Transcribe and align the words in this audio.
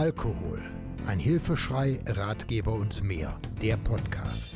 Alkohol. 0.00 0.62
Ein 1.06 1.18
Hilfeschrei, 1.18 2.00
Ratgeber 2.06 2.72
und 2.72 3.04
mehr. 3.04 3.38
Der 3.60 3.76
Podcast. 3.76 4.54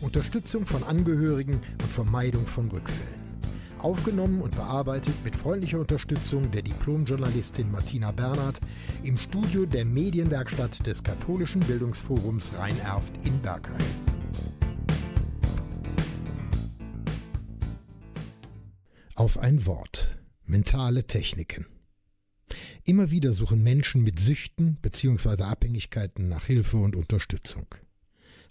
Unterstützung 0.00 0.66
von 0.66 0.82
Angehörigen 0.82 1.60
und 1.80 1.88
Vermeidung 1.88 2.44
von 2.48 2.68
Rückfällen. 2.68 3.22
Aufgenommen 3.78 4.42
und 4.42 4.56
bearbeitet 4.56 5.14
mit 5.22 5.36
freundlicher 5.36 5.78
Unterstützung 5.78 6.50
der 6.50 6.62
Diplomjournalistin 6.62 7.70
Martina 7.70 8.10
Bernhard 8.10 8.58
im 9.04 9.18
Studio 9.18 9.66
der 9.66 9.84
Medienwerkstatt 9.84 10.84
des 10.84 11.00
Katholischen 11.04 11.60
Bildungsforums 11.60 12.50
Rhein-Erft 12.58 13.14
in 13.24 13.38
Bergheim. 13.38 13.76
Auf 19.14 19.38
ein 19.38 19.64
Wort. 19.64 20.18
Mentale 20.44 21.06
Techniken. 21.06 21.71
Immer 22.84 23.10
wieder 23.12 23.32
suchen 23.32 23.62
Menschen 23.62 24.02
mit 24.02 24.18
Süchten 24.18 24.76
bzw. 24.82 25.44
Abhängigkeiten 25.44 26.28
nach 26.28 26.46
Hilfe 26.46 26.78
und 26.78 26.96
Unterstützung. 26.96 27.66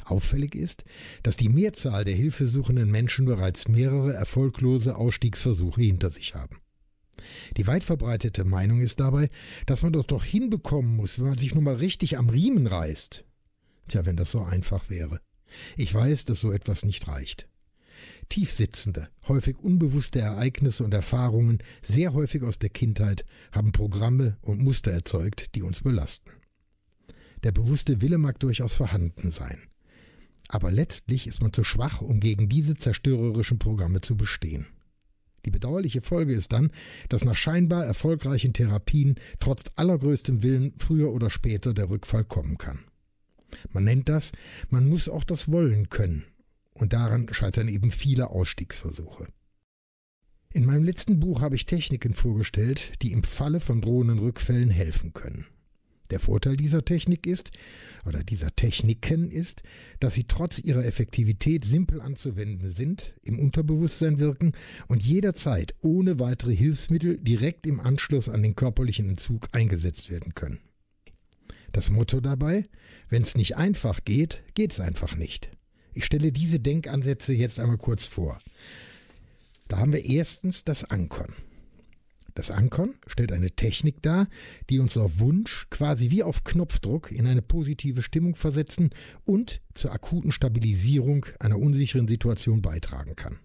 Auffällig 0.05 0.55
ist, 0.55 0.83
dass 1.21 1.37
die 1.37 1.49
Mehrzahl 1.49 2.05
der 2.05 2.15
hilfesuchenden 2.15 2.89
Menschen 2.89 3.25
bereits 3.25 3.67
mehrere 3.67 4.13
erfolglose 4.13 4.95
Ausstiegsversuche 4.95 5.81
hinter 5.81 6.09
sich 6.09 6.33
haben. 6.33 6.57
Die 7.57 7.67
weit 7.67 7.83
verbreitete 7.83 8.45
Meinung 8.45 8.79
ist 8.79 8.99
dabei, 8.99 9.29
dass 9.65 9.83
man 9.83 9.93
das 9.93 10.07
doch 10.07 10.23
hinbekommen 10.23 10.95
muss, 10.95 11.19
wenn 11.19 11.27
man 11.27 11.37
sich 11.37 11.53
nun 11.53 11.65
mal 11.65 11.75
richtig 11.75 12.17
am 12.17 12.29
Riemen 12.29 12.67
reißt. 12.67 13.25
Tja, 13.89 14.05
wenn 14.05 14.15
das 14.15 14.31
so 14.31 14.41
einfach 14.41 14.89
wäre. 14.89 15.19
Ich 15.75 15.93
weiß, 15.93 16.25
dass 16.25 16.39
so 16.39 16.51
etwas 16.51 16.85
nicht 16.85 17.07
reicht. 17.07 17.47
Tiefsitzende, 18.29 19.09
häufig 19.27 19.57
unbewusste 19.59 20.19
Ereignisse 20.19 20.83
und 20.83 20.93
Erfahrungen, 20.93 21.59
sehr 21.81 22.13
häufig 22.13 22.43
aus 22.43 22.59
der 22.59 22.69
Kindheit, 22.69 23.25
haben 23.51 23.71
Programme 23.71 24.37
und 24.41 24.63
Muster 24.63 24.91
erzeugt, 24.91 25.55
die 25.55 25.61
uns 25.61 25.81
belasten. 25.81 26.31
Der 27.43 27.51
bewusste 27.51 28.01
Wille 28.01 28.17
mag 28.17 28.39
durchaus 28.39 28.73
vorhanden 28.73 29.31
sein. 29.31 29.59
Aber 30.47 30.71
letztlich 30.71 31.27
ist 31.27 31.41
man 31.41 31.53
zu 31.53 31.63
schwach, 31.63 32.01
um 32.01 32.19
gegen 32.19 32.49
diese 32.49 32.75
zerstörerischen 32.75 33.57
Programme 33.57 34.01
zu 34.01 34.15
bestehen. 34.15 34.67
Die 35.45 35.51
bedauerliche 35.51 36.01
Folge 36.01 36.33
ist 36.33 36.51
dann, 36.51 36.71
dass 37.09 37.25
nach 37.25 37.35
scheinbar 37.35 37.85
erfolgreichen 37.85 38.53
Therapien 38.53 39.15
trotz 39.39 39.63
allergrößtem 39.75 40.43
Willen 40.43 40.73
früher 40.77 41.11
oder 41.11 41.29
später 41.29 41.73
der 41.73 41.89
Rückfall 41.89 42.25
kommen 42.25 42.57
kann. 42.57 42.79
Man 43.71 43.83
nennt 43.83 44.07
das, 44.07 44.31
man 44.69 44.87
muss 44.87 45.09
auch 45.09 45.23
das 45.23 45.51
Wollen 45.51 45.89
können, 45.89 46.25
und 46.73 46.93
daran 46.93 47.27
scheitern 47.31 47.67
eben 47.67 47.91
viele 47.91 48.29
Ausstiegsversuche. 48.29 49.27
In 50.53 50.65
meinem 50.65 50.83
letzten 50.83 51.19
Buch 51.19 51.41
habe 51.41 51.55
ich 51.55 51.65
Techniken 51.65 52.13
vorgestellt, 52.13 52.91
die 53.01 53.13
im 53.13 53.23
Falle 53.23 53.59
von 53.59 53.81
drohenden 53.81 54.19
Rückfällen 54.19 54.69
helfen 54.69 55.13
können. 55.13 55.45
Der 56.09 56.19
Vorteil 56.19 56.57
dieser 56.57 56.83
Technik 56.83 57.25
ist, 57.25 57.51
oder 58.05 58.21
dieser 58.21 58.53
Techniken 58.53 59.31
ist, 59.31 59.63
dass 60.01 60.13
sie 60.13 60.25
trotz 60.25 60.59
ihrer 60.59 60.83
Effektivität 60.83 61.63
simpel 61.63 62.01
anzuwenden 62.01 62.69
sind, 62.69 63.15
im 63.23 63.39
Unterbewusstsein 63.39 64.19
wirken 64.19 64.51
und 64.89 65.03
jederzeit 65.03 65.73
ohne 65.81 66.19
weitere 66.19 66.53
Hilfsmittel 66.53 67.17
direkt 67.17 67.65
im 67.65 67.79
Anschluss 67.79 68.27
an 68.27 68.43
den 68.43 68.55
körperlichen 68.55 69.09
Entzug 69.09 69.47
eingesetzt 69.53 70.09
werden 70.09 70.35
können. 70.35 70.59
Das 71.71 71.89
Motto 71.89 72.19
dabei, 72.19 72.67
wenn 73.07 73.21
es 73.21 73.35
nicht 73.35 73.55
einfach 73.55 74.03
geht, 74.03 74.43
geht's 74.53 74.81
einfach 74.81 75.15
nicht. 75.15 75.49
Ich 75.93 76.05
stelle 76.05 76.31
diese 76.31 76.59
Denkansätze 76.59 77.33
jetzt 77.33 77.59
einmal 77.59 77.77
kurz 77.77 78.05
vor. 78.05 78.39
Da 79.67 79.77
haben 79.77 79.93
wir 79.93 80.05
erstens 80.05 80.63
das 80.63 80.83
Ankern. 80.83 81.33
Das 82.33 82.49
Ankern 82.49 82.95
stellt 83.07 83.31
eine 83.31 83.51
Technik 83.51 84.01
dar, 84.01 84.27
die 84.69 84.79
uns 84.79 84.95
auf 84.95 85.19
Wunsch 85.19 85.67
quasi 85.69 86.11
wie 86.11 86.23
auf 86.23 86.43
Knopfdruck 86.43 87.11
in 87.11 87.27
eine 87.27 87.41
positive 87.41 88.01
Stimmung 88.01 88.35
versetzen 88.35 88.91
und 89.25 89.61
zur 89.73 89.91
akuten 89.91 90.31
Stabilisierung 90.31 91.25
einer 91.39 91.59
unsicheren 91.59 92.07
Situation 92.07 92.61
beitragen 92.61 93.15
kann. 93.15 93.39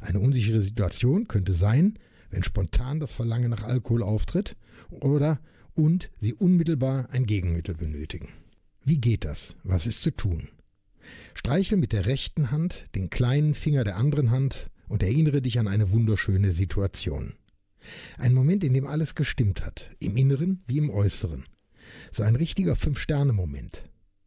Eine 0.00 0.20
unsichere 0.20 0.60
Situation 0.60 1.28
könnte 1.28 1.54
sein, 1.54 1.98
wenn 2.30 2.42
spontan 2.42 3.00
das 3.00 3.12
Verlangen 3.12 3.50
nach 3.50 3.64
Alkohol 3.64 4.02
auftritt 4.02 4.56
oder 4.90 5.40
und 5.74 6.10
sie 6.20 6.34
unmittelbar 6.34 7.08
ein 7.10 7.26
Gegenmittel 7.26 7.74
benötigen. 7.74 8.28
Wie 8.84 8.98
geht 8.98 9.24
das? 9.24 9.56
Was 9.62 9.86
ist 9.86 10.02
zu 10.02 10.10
tun? 10.10 10.48
Streichel 11.34 11.78
mit 11.78 11.92
der 11.92 12.06
rechten 12.06 12.50
Hand 12.50 12.84
den 12.94 13.10
kleinen 13.10 13.54
Finger 13.54 13.84
der 13.84 13.96
anderen 13.96 14.30
Hand 14.30 14.70
und 14.88 15.02
erinnere 15.02 15.42
dich 15.42 15.58
an 15.58 15.68
eine 15.68 15.90
wunderschöne 15.90 16.52
Situation. 16.52 17.34
Ein 18.18 18.34
Moment, 18.34 18.64
in 18.64 18.74
dem 18.74 18.86
alles 18.86 19.14
gestimmt 19.14 19.64
hat, 19.64 19.90
im 19.98 20.16
Inneren 20.16 20.62
wie 20.66 20.78
im 20.78 20.90
Äußeren. 20.90 21.44
So 22.12 22.22
ein 22.22 22.36
richtiger 22.36 22.76
Fünf-Sterne-Moment. 22.76 23.82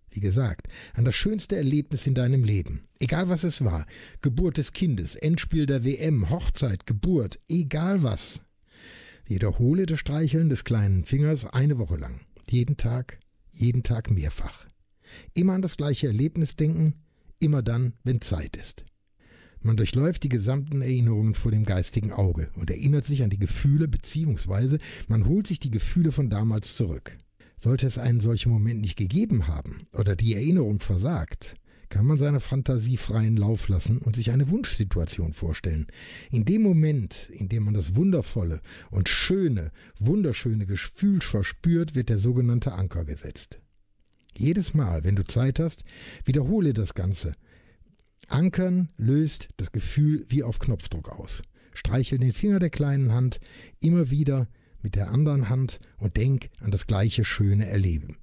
Wie 0.09 0.19
gesagt, 0.19 0.67
an 0.93 1.05
das 1.05 1.15
schönste 1.15 1.55
Erlebnis 1.55 2.07
in 2.07 2.15
deinem 2.15 2.43
Leben. 2.43 2.87
Egal 2.99 3.29
was 3.29 3.43
es 3.43 3.63
war. 3.63 3.85
Geburt 4.21 4.57
des 4.57 4.73
Kindes, 4.73 5.15
Endspiel 5.15 5.65
der 5.65 5.83
WM, 5.85 6.29
Hochzeit, 6.29 6.85
Geburt, 6.85 7.39
egal 7.49 8.03
was. 8.03 8.41
Wiederhole 9.25 9.85
das 9.85 9.99
Streicheln 9.99 10.49
des 10.49 10.63
kleinen 10.63 11.03
Fingers 11.03 11.45
eine 11.45 11.77
Woche 11.77 11.97
lang. 11.97 12.21
Jeden 12.49 12.77
Tag, 12.77 13.19
jeden 13.51 13.83
Tag 13.83 14.09
mehrfach. 14.09 14.65
Immer 15.33 15.53
an 15.53 15.61
das 15.61 15.77
gleiche 15.77 16.07
Erlebnis 16.07 16.55
denken, 16.55 16.95
immer 17.39 17.61
dann, 17.61 17.93
wenn 18.03 18.21
Zeit 18.21 18.55
ist. 18.55 18.85
Man 19.61 19.77
durchläuft 19.77 20.23
die 20.23 20.29
gesamten 20.29 20.81
Erinnerungen 20.81 21.33
vor 21.33 21.51
dem 21.51 21.65
geistigen 21.65 22.11
Auge 22.11 22.49
und 22.55 22.69
erinnert 22.69 23.05
sich 23.05 23.23
an 23.23 23.29
die 23.29 23.39
Gefühle 23.39 23.87
beziehungsweise 23.87 24.77
man 25.07 25.25
holt 25.25 25.47
sich 25.47 25.59
die 25.59 25.71
Gefühle 25.71 26.11
von 26.11 26.29
damals 26.29 26.75
zurück. 26.75 27.17
Sollte 27.59 27.87
es 27.87 27.97
einen 27.97 28.21
solchen 28.21 28.51
Moment 28.51 28.81
nicht 28.81 28.97
gegeben 28.97 29.47
haben 29.47 29.87
oder 29.93 30.15
die 30.15 30.35
Erinnerung 30.35 30.79
versagt, 30.79 31.55
kann 31.89 32.05
man 32.05 32.17
seiner 32.17 32.39
Fantasie 32.39 32.97
freien 32.97 33.37
Lauf 33.37 33.67
lassen 33.67 33.97
und 33.99 34.15
sich 34.15 34.31
eine 34.31 34.49
Wunschsituation 34.49 35.33
vorstellen. 35.33 35.87
In 36.31 36.45
dem 36.45 36.61
Moment, 36.61 37.29
in 37.31 37.49
dem 37.49 37.63
man 37.63 37.73
das 37.73 37.95
wundervolle 37.95 38.61
und 38.91 39.09
schöne, 39.09 39.71
wunderschöne 39.97 40.65
Gefühl 40.65 41.21
verspürt, 41.21 41.95
wird 41.95 42.09
der 42.09 42.17
sogenannte 42.19 42.73
Anker 42.73 43.05
gesetzt. 43.05 43.61
Jedes 44.37 44.73
Mal, 44.73 45.03
wenn 45.03 45.15
du 45.15 45.23
Zeit 45.23 45.59
hast, 45.59 45.83
wiederhole 46.25 46.73
das 46.73 46.93
Ganze. 46.93 47.33
Ankern 48.27 48.89
löst 48.97 49.49
das 49.57 49.71
Gefühl 49.71 50.25
wie 50.29 50.43
auf 50.43 50.59
Knopfdruck 50.59 51.09
aus. 51.09 51.41
Streichel 51.73 52.19
den 52.19 52.33
Finger 52.33 52.59
der 52.59 52.69
kleinen 52.69 53.13
Hand 53.13 53.39
immer 53.81 54.11
wieder 54.11 54.47
mit 54.81 54.95
der 54.95 55.11
anderen 55.11 55.49
Hand 55.49 55.79
und 55.97 56.17
denk 56.17 56.49
an 56.59 56.71
das 56.71 56.87
gleiche 56.87 57.25
schöne 57.25 57.67
Erleben. 57.67 58.17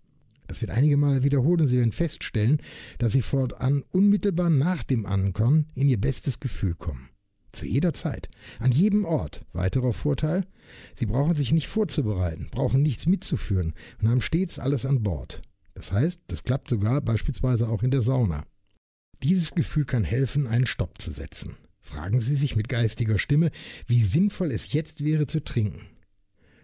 Das 0.47 0.61
wird 0.61 0.71
einige 0.71 0.97
Male 0.97 1.23
wiederholt 1.23 1.63
und 1.63 1.69
Sie 1.69 1.79
werden 1.79 1.93
feststellen, 1.93 2.59
dass 2.99 3.13
Sie 3.13 3.23
fortan 3.23 3.83
unmittelbar 3.91 4.51
nach 4.51 4.85
dem 4.85 5.07
Ankern 5.07 5.67
in 5.75 5.89
Ihr 5.89 6.01
bestes 6.01 6.39
Gefühl 6.39 6.75
kommen. 6.75 7.09
Zu 7.53 7.67
jeder 7.67 7.95
Zeit, 7.95 8.29
an 8.59 8.73
jedem 8.73 9.05
Ort. 9.05 9.45
Weiterer 9.53 9.93
Vorteil? 9.93 10.45
Sie 10.97 11.07
brauchen 11.07 11.35
sich 11.35 11.53
nicht 11.53 11.69
vorzubereiten, 11.69 12.49
brauchen 12.51 12.83
nichts 12.83 13.07
mitzuführen 13.07 13.75
und 14.01 14.09
haben 14.09 14.21
stets 14.21 14.59
alles 14.59 14.85
an 14.85 15.03
Bord. 15.03 15.41
Das 15.75 15.93
heißt, 15.93 16.23
das 16.29 16.45
klappt 16.45 16.69
sogar 16.69 17.01
beispielsweise 17.01 17.69
auch 17.69 17.83
in 17.83 17.91
der 17.91 18.03
Sauna. 18.03 18.47
Dieses 19.23 19.55
Gefühl 19.55 19.85
kann 19.85 20.05
helfen, 20.05 20.47
einen 20.47 20.67
Stopp 20.67 21.01
zu 21.01 21.11
setzen. 21.11 21.57
Fragen 21.81 22.21
Sie 22.21 22.35
sich 22.35 22.57
mit 22.57 22.69
geistiger 22.69 23.19
Stimme, 23.19 23.51
wie 23.87 24.03
sinnvoll 24.03 24.51
es 24.51 24.73
jetzt 24.73 25.05
wäre 25.05 25.27
zu 25.27 25.45
trinken. 25.45 25.83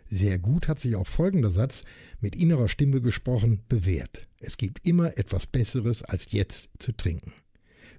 Sehr 0.09 0.38
gut 0.38 0.66
hat 0.66 0.81
sich 0.81 0.97
auch 0.97 1.06
folgender 1.06 1.50
Satz 1.50 1.84
mit 2.21 2.34
innerer 2.34 2.69
Stimme 2.69 3.00
gesprochen 3.00 3.62
bewährt. 3.69 4.26
Es 4.41 4.56
gibt 4.56 4.87
immer 4.87 5.16
etwas 5.19 5.47
Besseres 5.47 6.03
als 6.03 6.32
jetzt 6.32 6.71
zu 6.78 6.92
trinken. 6.92 7.32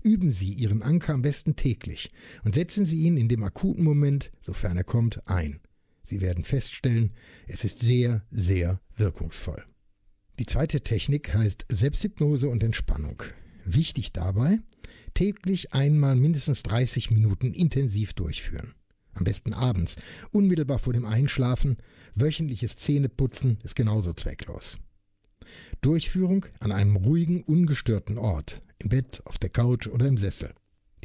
Üben 0.03 0.31
Sie 0.31 0.51
Ihren 0.51 0.81
Anker 0.81 1.13
am 1.13 1.22
besten 1.22 1.55
täglich 1.55 2.09
und 2.43 2.55
setzen 2.55 2.85
Sie 2.85 3.03
ihn 3.03 3.17
in 3.17 3.29
dem 3.29 3.43
akuten 3.43 3.83
Moment, 3.83 4.31
sofern 4.41 4.75
er 4.75 4.83
kommt, 4.83 5.28
ein. 5.29 5.61
Sie 6.03 6.22
werden 6.22 6.43
feststellen, 6.43 7.11
es 7.47 7.63
ist 7.63 7.79
sehr, 7.79 8.25
sehr 8.31 8.81
wirkungsvoll. 8.97 9.63
Die 10.41 10.47
zweite 10.47 10.82
Technik 10.82 11.35
heißt 11.35 11.67
Selbsthypnose 11.70 12.49
und 12.49 12.64
Entspannung. 12.64 13.22
Wichtig 13.64 14.11
dabei, 14.11 14.58
täglich 15.14 15.76
einmal 15.76 16.16
mindestens 16.16 16.64
30 16.64 17.11
Minuten 17.11 17.53
intensiv 17.53 18.14
durchführen. 18.14 18.73
Am 19.14 19.23
besten 19.23 19.53
abends, 19.53 19.97
unmittelbar 20.32 20.79
vor 20.79 20.93
dem 20.93 21.05
Einschlafen, 21.05 21.78
wöchentliches 22.16 22.76
Zähneputzen 22.76 23.59
ist 23.61 23.76
genauso 23.76 24.14
zwecklos. 24.14 24.79
Durchführung 25.82 26.47
an 26.59 26.72
einem 26.72 26.96
ruhigen, 26.96 27.44
ungestörten 27.44 28.17
Ort, 28.17 28.64
im 28.79 28.90
Bett, 28.90 29.22
auf 29.26 29.37
der 29.37 29.52
Couch 29.52 29.85
oder 29.85 30.08
im 30.08 30.17
Sessel. 30.17 30.55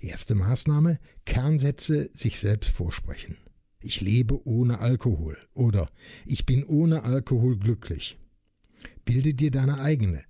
Die 0.00 0.06
erste 0.06 0.34
Maßnahme, 0.34 0.98
Kernsätze 1.26 2.08
sich 2.14 2.38
selbst 2.38 2.70
vorsprechen. 2.70 3.36
Ich 3.82 4.00
lebe 4.00 4.48
ohne 4.48 4.78
Alkohol 4.78 5.36
oder 5.52 5.90
ich 6.24 6.46
bin 6.46 6.64
ohne 6.64 7.04
Alkohol 7.04 7.58
glücklich. 7.58 8.16
Bilde 9.04 9.34
dir 9.34 9.50
deine 9.50 9.80
eigene, 9.80 10.22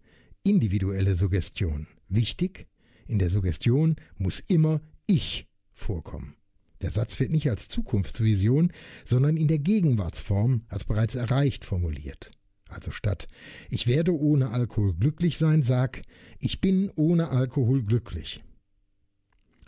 individuelle 0.43 1.17
Suggestion. 1.17 1.87
Wichtig, 2.09 2.67
in 3.07 3.19
der 3.19 3.31
Suggestion 3.31 3.97
muss 4.17 4.41
immer 4.47 4.81
ich 5.07 5.47
vorkommen. 5.73 6.37
Der 6.83 6.91
Satz 6.91 7.19
wird 7.19 7.31
nicht 7.31 7.49
als 7.49 7.69
Zukunftsvision, 7.69 8.73
sondern 9.05 9.37
in 9.37 9.49
der 9.49 9.59
Gegenwartsform 9.59 10.63
als 10.69 10.85
bereits 10.85 11.15
erreicht 11.15 11.65
formuliert. 11.65 12.31
Also 12.69 12.91
statt 12.91 13.29
ich 13.71 13.87
werde 13.87 14.13
ohne 14.19 14.51
Alkohol 14.51 14.95
glücklich 14.95 15.39
sein, 15.39 15.63
sag 15.63 16.03
ich 16.39 16.61
bin 16.61 16.91
ohne 16.97 17.31
Alkohol 17.31 17.83
glücklich. 17.83 18.41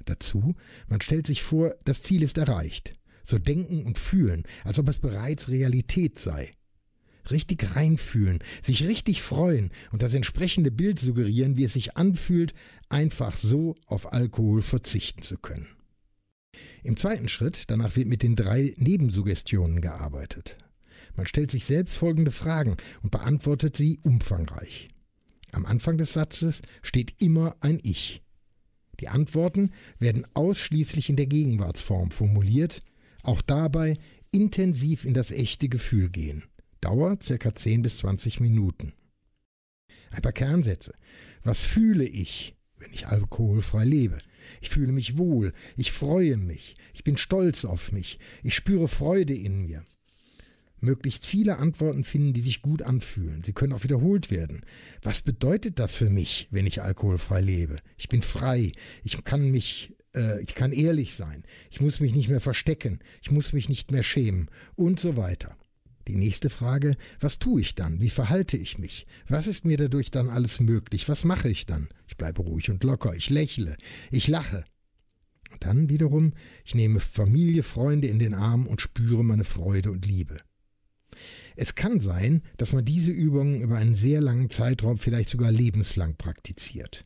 Dazu, 0.04 0.54
man 0.88 1.00
stellt 1.00 1.26
sich 1.26 1.42
vor, 1.42 1.74
das 1.84 2.02
Ziel 2.02 2.22
ist 2.22 2.38
erreicht. 2.38 2.92
So 3.24 3.38
denken 3.38 3.84
und 3.84 3.98
fühlen, 3.98 4.44
als 4.64 4.78
ob 4.78 4.88
es 4.88 5.00
bereits 5.00 5.48
Realität 5.48 6.18
sei. 6.18 6.50
Richtig 7.30 7.76
reinfühlen, 7.76 8.38
sich 8.62 8.86
richtig 8.86 9.22
freuen 9.22 9.70
und 9.92 10.02
das 10.02 10.14
entsprechende 10.14 10.70
Bild 10.70 10.98
suggerieren, 10.98 11.56
wie 11.56 11.64
es 11.64 11.74
sich 11.74 11.96
anfühlt, 11.96 12.54
einfach 12.88 13.36
so 13.36 13.74
auf 13.86 14.12
Alkohol 14.12 14.62
verzichten 14.62 15.22
zu 15.22 15.36
können. 15.38 15.68
Im 16.82 16.96
zweiten 16.96 17.28
Schritt, 17.28 17.64
danach 17.68 17.96
wird 17.96 18.08
mit 18.08 18.22
den 18.22 18.36
drei 18.36 18.74
Nebensuggestionen 18.78 19.80
gearbeitet. 19.80 20.56
Man 21.16 21.26
stellt 21.26 21.50
sich 21.50 21.64
selbst 21.64 21.96
folgende 21.96 22.30
Fragen 22.30 22.76
und 23.02 23.10
beantwortet 23.10 23.76
sie 23.76 23.98
umfangreich. 24.04 24.88
Am 25.52 25.66
Anfang 25.66 25.98
des 25.98 26.12
Satzes 26.12 26.62
steht 26.82 27.14
immer 27.20 27.56
ein 27.60 27.80
Ich. 27.82 28.22
Die 29.00 29.08
Antworten 29.08 29.70
werden 29.98 30.26
ausschließlich 30.34 31.08
in 31.08 31.16
der 31.16 31.26
Gegenwartsform 31.26 32.10
formuliert, 32.10 32.80
auch 33.22 33.42
dabei 33.42 33.96
intensiv 34.30 35.04
in 35.04 35.14
das 35.14 35.30
echte 35.30 35.68
Gefühl 35.68 36.10
gehen. 36.10 36.44
Dauer 36.80 37.16
ca. 37.16 37.54
10 37.54 37.82
bis 37.82 37.98
20 37.98 38.40
Minuten. 38.40 38.92
Ein 40.10 40.22
paar 40.22 40.32
Kernsätze. 40.32 40.94
Was 41.42 41.60
fühle 41.60 42.04
ich, 42.04 42.56
wenn 42.76 42.92
ich 42.92 43.06
alkoholfrei 43.06 43.84
lebe? 43.84 44.18
Ich 44.60 44.70
fühle 44.70 44.92
mich 44.92 45.18
wohl, 45.18 45.52
ich 45.76 45.92
freue 45.92 46.36
mich, 46.36 46.74
ich 46.94 47.04
bin 47.04 47.16
stolz 47.16 47.64
auf 47.64 47.92
mich, 47.92 48.18
ich 48.42 48.54
spüre 48.54 48.88
Freude 48.88 49.34
in 49.34 49.62
mir 49.62 49.84
möglichst 50.80 51.26
viele 51.26 51.58
Antworten 51.58 52.04
finden, 52.04 52.32
die 52.32 52.40
sich 52.40 52.62
gut 52.62 52.82
anfühlen. 52.82 53.42
Sie 53.44 53.52
können 53.52 53.72
auch 53.72 53.84
wiederholt 53.84 54.30
werden. 54.30 54.62
Was 55.02 55.22
bedeutet 55.22 55.78
das 55.78 55.94
für 55.94 56.10
mich, 56.10 56.48
wenn 56.50 56.66
ich 56.66 56.82
alkoholfrei 56.82 57.40
lebe? 57.40 57.78
Ich 57.96 58.08
bin 58.08 58.22
frei. 58.22 58.72
Ich 59.04 59.22
kann 59.24 59.50
mich, 59.50 59.94
äh, 60.14 60.42
ich 60.42 60.54
kann 60.54 60.72
ehrlich 60.72 61.14
sein. 61.14 61.44
Ich 61.70 61.80
muss 61.80 62.00
mich 62.00 62.14
nicht 62.14 62.28
mehr 62.28 62.40
verstecken. 62.40 63.00
Ich 63.22 63.30
muss 63.30 63.52
mich 63.52 63.68
nicht 63.68 63.90
mehr 63.90 64.02
schämen 64.02 64.50
und 64.76 65.00
so 65.00 65.16
weiter. 65.16 65.56
Die 66.08 66.16
nächste 66.16 66.48
Frage, 66.48 66.96
was 67.20 67.38
tue 67.38 67.60
ich 67.60 67.74
dann? 67.74 68.00
Wie 68.00 68.08
verhalte 68.08 68.56
ich 68.56 68.78
mich? 68.78 69.06
Was 69.28 69.46
ist 69.46 69.66
mir 69.66 69.76
dadurch 69.76 70.10
dann 70.10 70.30
alles 70.30 70.58
möglich? 70.58 71.06
Was 71.06 71.22
mache 71.22 71.50
ich 71.50 71.66
dann? 71.66 71.88
Ich 72.06 72.16
bleibe 72.16 72.40
ruhig 72.40 72.70
und 72.70 72.82
locker, 72.82 73.14
ich 73.14 73.28
lächle, 73.28 73.76
ich 74.10 74.26
lache. 74.26 74.64
Und 75.52 75.64
dann 75.66 75.90
wiederum, 75.90 76.32
ich 76.64 76.74
nehme 76.74 77.00
Familie, 77.00 77.62
Freunde 77.62 78.08
in 78.08 78.18
den 78.18 78.32
Arm 78.32 78.66
und 78.66 78.80
spüre 78.80 79.22
meine 79.22 79.44
Freude 79.44 79.90
und 79.90 80.06
Liebe. 80.06 80.38
Es 81.56 81.74
kann 81.74 82.00
sein, 82.00 82.42
dass 82.56 82.72
man 82.72 82.86
diese 82.86 83.10
Übungen 83.10 83.60
über 83.60 83.76
einen 83.76 83.94
sehr 83.94 84.22
langen 84.22 84.48
Zeitraum, 84.48 84.96
vielleicht 84.96 85.28
sogar 85.28 85.52
lebenslang 85.52 86.16
praktiziert. 86.16 87.04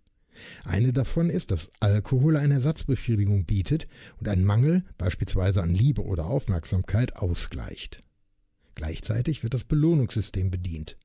Eine 0.64 0.94
davon 0.94 1.30
ist, 1.30 1.52
dass 1.52 1.70
Alkohol 1.80 2.38
eine 2.38 2.56
Ersatzbefriedigung 2.56 3.46
bietet 3.46 3.88
und 4.20 4.28
einen 4.28 4.46
Mangel, 4.46 4.84
beispielsweise 4.98 5.62
an 5.62 5.76
Liebe 5.76 6.04
oder 6.04 6.26
Aufmerksamkeit, 6.26 7.18
ausgleicht. 7.18 8.02
Gleichzeitig 8.76 9.42
wird 9.44 9.54
das 9.54 9.64
Belohnungssystem 9.64 10.52
bedient. 10.52 10.98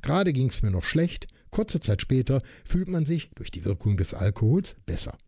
Gerade 0.00 0.32
ging 0.32 0.48
es 0.48 0.62
mir 0.62 0.70
noch 0.70 0.84
schlecht, 0.84 1.26
kurze 1.50 1.80
Zeit 1.80 2.00
später 2.00 2.42
fühlt 2.64 2.88
man 2.88 3.04
sich 3.04 3.30
durch 3.34 3.50
die 3.50 3.64
Wirkung 3.64 3.96
des 3.96 4.14
Alkohols 4.14 4.76
besser. 4.86 5.18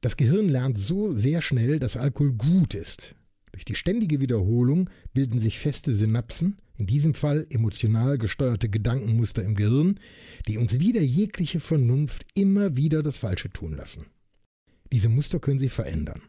Das 0.00 0.16
Gehirn 0.16 0.48
lernt 0.48 0.78
so 0.78 1.12
sehr 1.12 1.42
schnell, 1.42 1.78
dass 1.78 1.96
Alkohol 1.96 2.32
gut 2.32 2.74
ist. 2.74 3.14
Durch 3.52 3.64
die 3.64 3.74
ständige 3.74 4.20
Wiederholung 4.20 4.88
bilden 5.12 5.38
sich 5.38 5.58
feste 5.58 5.94
Synapsen, 5.94 6.58
in 6.74 6.86
diesem 6.86 7.14
Fall 7.14 7.46
emotional 7.50 8.16
gesteuerte 8.16 8.68
Gedankenmuster 8.68 9.44
im 9.44 9.54
Gehirn, 9.54 10.00
die 10.48 10.56
uns 10.56 10.80
wider 10.80 11.02
jegliche 11.02 11.60
Vernunft 11.60 12.26
immer 12.34 12.76
wieder 12.76 13.02
das 13.02 13.18
Falsche 13.18 13.50
tun 13.50 13.76
lassen. 13.76 14.06
Diese 14.90 15.08
Muster 15.08 15.38
können 15.38 15.58
Sie 15.58 15.68
verändern. 15.68 16.22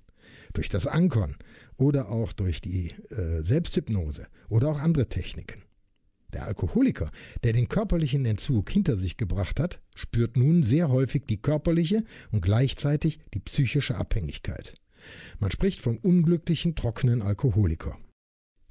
Durch 0.54 0.70
das 0.70 0.88
Ankern 0.88 1.36
oder 1.78 2.10
auch 2.10 2.34
durch 2.34 2.62
die 2.62 2.92
äh, 3.10 3.42
Selbsthypnose 3.44 4.28
oder 4.50 4.70
auch 4.70 4.80
andere 4.80 5.10
Techniken. 5.10 5.64
Der 6.34 6.48
Alkoholiker, 6.48 7.12
der 7.44 7.54
den 7.54 7.70
körperlichen 7.70 8.26
Entzug 8.26 8.70
hinter 8.70 8.98
sich 8.98 9.18
gebracht 9.18 9.60
hat, 9.60 9.82
spürt 9.96 10.36
nun 10.36 10.64
sehr 10.64 10.90
häufig 10.90 11.26
die 11.28 11.42
körperliche 11.42 12.04
und 12.32 12.42
gleichzeitig 12.42 13.20
die 13.34 13.40
psychische 13.40 13.96
Abhängigkeit. 13.96 14.74
Man 15.40 15.52
spricht 15.52 15.80
vom 15.80 15.98
unglücklichen, 15.98 16.76
trockenen 16.76 17.22
Alkoholiker. 17.22 17.98